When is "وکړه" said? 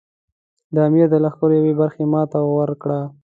2.43-2.99